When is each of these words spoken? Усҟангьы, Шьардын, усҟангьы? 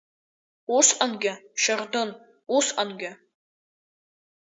Усҟангьы, 0.75 1.33
Шьардын, 1.61 2.09
усҟангьы? 2.55 3.11